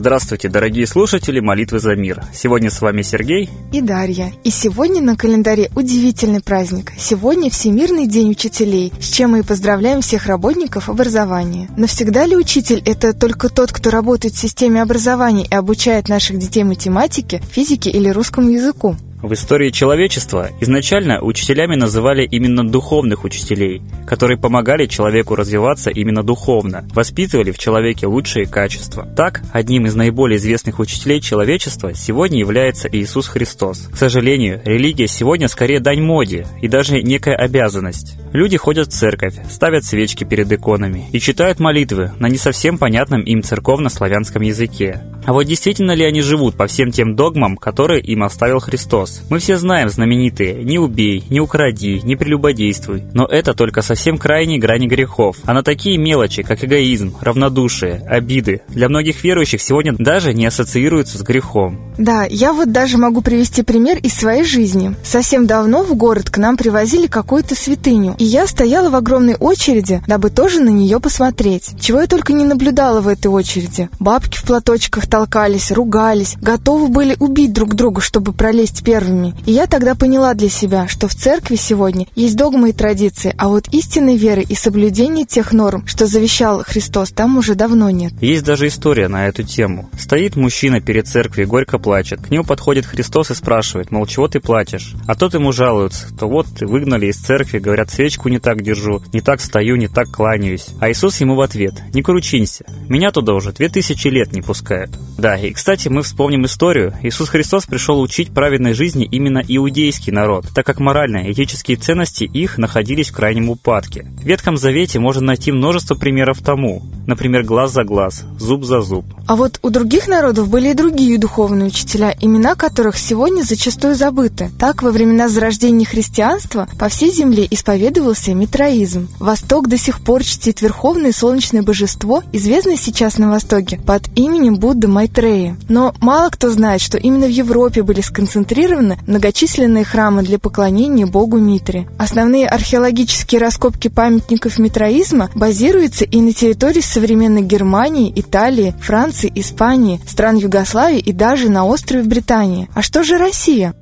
[0.00, 2.24] Здравствуйте, дорогие слушатели «Молитвы за мир».
[2.32, 4.32] Сегодня с вами Сергей и Дарья.
[4.44, 6.92] И сегодня на календаре удивительный праздник.
[6.96, 11.68] Сегодня Всемирный день учителей, с чем мы и поздравляем всех работников образования.
[11.76, 16.38] Но всегда ли учитель– это только тот, кто работает в системе образования и обучает наших
[16.38, 18.96] детей математике, физике или русскому языку?
[19.22, 26.88] В истории человечества изначально учителями называли именно духовных учителей, которые помогали человеку развиваться именно духовно,
[26.94, 29.06] воспитывали в человеке лучшие качества.
[29.16, 33.88] Так, одним из наиболее известных учителей человечества сегодня является Иисус Христос.
[33.92, 38.16] К сожалению, религия сегодня скорее дань моде и даже некая обязанность.
[38.32, 43.22] Люди ходят в церковь, ставят свечки перед иконами и читают молитвы на не совсем понятном
[43.22, 45.02] им церковно-славянском языке.
[45.26, 49.09] А вот действительно ли они живут по всем тем догмам, которые им оставил Христос?
[49.28, 54.58] Мы все знаем знаменитые «не убей», «не укради», «не прелюбодействуй», но это только совсем крайние
[54.58, 55.36] грани грехов.
[55.44, 61.18] А на такие мелочи, как эгоизм, равнодушие, обиды, для многих верующих сегодня даже не ассоциируются
[61.18, 61.78] с грехом.
[61.98, 64.94] Да, я вот даже могу привести пример из своей жизни.
[65.04, 70.02] Совсем давно в город к нам привозили какую-то святыню, и я стояла в огромной очереди,
[70.06, 71.70] дабы тоже на нее посмотреть.
[71.80, 73.88] Чего я только не наблюдала в этой очереди.
[73.98, 79.34] Бабки в платочках толкались, ругались, готовы были убить друг друга, чтобы пролезть первыми.
[79.46, 83.48] И я тогда поняла для себя, что в церкви сегодня есть догмы и традиции, а
[83.48, 88.12] вот истинной веры и соблюдения тех норм, что завещал Христос, там уже давно нет.
[88.20, 89.88] Есть даже история на эту тему.
[89.98, 92.20] Стоит мужчина перед церковью, горько плачет.
[92.20, 94.94] К нему подходит Христос и спрашивает, мол, чего ты плачешь?
[95.06, 99.02] А тот ему жалуется, то вот ты выгнали из церкви, говорят, свечку не так держу,
[99.12, 100.68] не так стою, не так кланяюсь.
[100.80, 104.90] А Иисус ему в ответ, не кручинься, меня туда уже две тысячи лет не пускают.
[105.18, 106.94] Да, и, кстати, мы вспомним историю.
[107.02, 112.58] Иисус Христос пришел учить праведной жизни именно иудейский народ, так как моральные этические ценности их
[112.58, 114.06] находились в крайнем упадке.
[114.20, 116.82] В Ветхом Завете можно найти множество примеров тому.
[117.06, 119.04] Например, глаз за глаз, зуб за зуб.
[119.26, 124.50] А вот у других народов были и другие духовные учителя, имена которых сегодня зачастую забыты.
[124.58, 129.08] Так, во времена зарождения христианства по всей земле исповедовался митроизм.
[129.18, 134.88] Восток до сих пор чтит верховное солнечное божество, известное сейчас на Востоке под именем Будды
[134.88, 135.56] Майтрея.
[135.68, 141.38] Но мало кто знает, что именно в Европе были сконцентрированы многочисленные храмы для поклонения богу
[141.38, 141.86] Митре.
[141.98, 150.36] Основные археологические раскопки памятников митроизма базируются и на территории современной Германии, Италии, Франции, Испании, стран
[150.36, 152.68] Югославии и даже на острове Британии.
[152.74, 153.74] А что же Россия?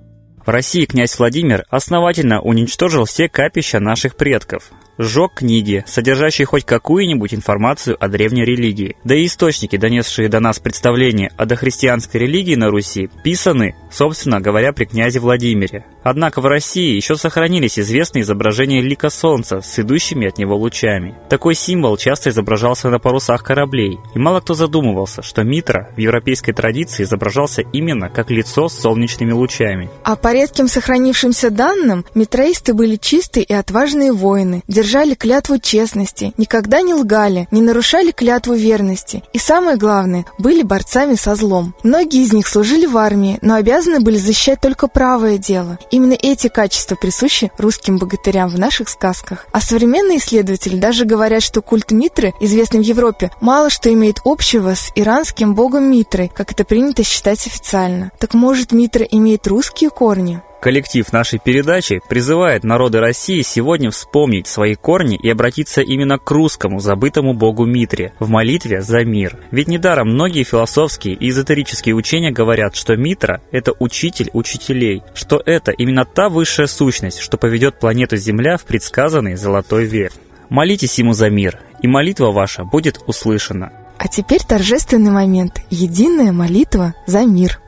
[0.44, 7.32] В России князь Владимир основательно уничтожил все капища наших предков сжег книги, содержащие хоть какую-нибудь
[7.32, 8.96] информацию о древней религии.
[9.04, 14.72] Да и источники, донесшие до нас представления о дохристианской религии на Руси, писаны, собственно говоря,
[14.72, 15.84] при князе Владимире.
[16.02, 21.14] Однако в России еще сохранились известные изображения лика солнца с идущими от него лучами.
[21.28, 26.52] Такой символ часто изображался на парусах кораблей, и мало кто задумывался, что Митра в европейской
[26.52, 29.90] традиции изображался именно как лицо с солнечными лучами.
[30.04, 36.80] А по редким сохранившимся данным, митроисты были чистые и отважные воины, держали клятву честности, никогда
[36.82, 41.74] не лгали, не нарушали клятву верности и, самое главное, были борцами со злом.
[41.82, 45.78] Многие из них служили в армии, но обязаны были защищать только правое дело.
[45.90, 49.46] Именно эти качества присущи русским богатырям в наших сказках.
[49.52, 54.74] А современные исследователи даже говорят, что культ Митры, известный в Европе, мало что имеет общего
[54.74, 58.10] с иранским богом Митрой, как это принято считать официально.
[58.18, 60.42] Так может Митра имеет русские корни?
[60.60, 66.80] Коллектив нашей передачи призывает народы России сегодня вспомнить свои корни и обратиться именно к русскому
[66.80, 69.38] забытому богу Митре в молитве за мир.
[69.52, 75.70] Ведь недаром многие философские и эзотерические учения говорят, что Митра– это учитель учителей, что это
[75.70, 80.12] именно та высшая сущность, что поведет планету Земля в предсказанный золотой век.
[80.48, 83.72] Молитесь ему за мир, и молитва ваша будет услышана.
[83.98, 87.60] А теперь торжественный момент– единая молитва за мир–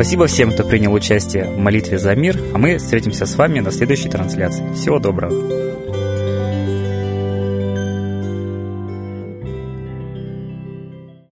[0.00, 3.70] Спасибо всем, кто принял участие в молитве за мир, а мы встретимся с вами на
[3.70, 4.64] следующей трансляции.
[4.72, 5.59] Всего доброго.